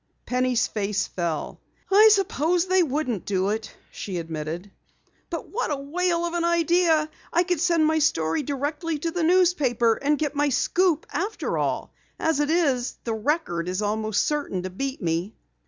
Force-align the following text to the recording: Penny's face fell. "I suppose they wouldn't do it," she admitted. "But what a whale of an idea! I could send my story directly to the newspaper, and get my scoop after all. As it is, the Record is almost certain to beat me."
Penny's 0.25 0.65
face 0.65 1.05
fell. 1.05 1.61
"I 1.91 2.09
suppose 2.11 2.65
they 2.65 2.81
wouldn't 2.81 3.23
do 3.23 3.49
it," 3.49 3.77
she 3.91 4.17
admitted. 4.17 4.71
"But 5.29 5.49
what 5.49 5.69
a 5.69 5.75
whale 5.75 6.25
of 6.25 6.33
an 6.33 6.43
idea! 6.43 7.07
I 7.31 7.43
could 7.43 7.59
send 7.61 7.85
my 7.85 7.99
story 7.99 8.41
directly 8.41 8.97
to 8.97 9.11
the 9.11 9.21
newspaper, 9.21 9.93
and 10.01 10.17
get 10.17 10.33
my 10.33 10.49
scoop 10.49 11.05
after 11.13 11.55
all. 11.55 11.93
As 12.19 12.39
it 12.39 12.49
is, 12.49 12.97
the 13.03 13.13
Record 13.13 13.69
is 13.69 13.83
almost 13.83 14.25
certain 14.25 14.63
to 14.63 14.71
beat 14.71 15.03
me." 15.03 15.35